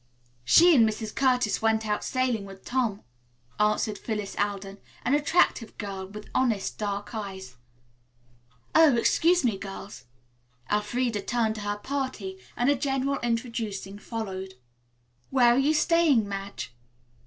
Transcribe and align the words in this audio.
"She 0.43 0.75
and 0.75 0.89
Mrs. 0.89 1.13
Curtis 1.13 1.61
went 1.61 1.85
out 1.85 2.03
sailing 2.03 2.43
with 2.43 2.65
Tom," 2.65 3.03
answered 3.59 3.99
Phyllis 3.99 4.35
Alden, 4.35 4.79
an 5.05 5.13
attractive 5.13 5.77
girl 5.77 6.07
with 6.07 6.27
honest, 6.33 6.79
dark 6.79 7.13
eyes. 7.13 7.55
"Oh, 8.73 8.97
excuse 8.97 9.43
me, 9.45 9.59
girls." 9.59 10.05
Elfreda 10.71 11.21
turned 11.21 11.53
to 11.53 11.61
her 11.61 11.77
party 11.77 12.39
and 12.57 12.67
a 12.67 12.75
general 12.75 13.19
introducing 13.19 13.99
followed. 13.99 14.55
"Where 15.29 15.53
are 15.53 15.59
you 15.59 15.75
staying, 15.75 16.27
Madge?" 16.27 16.73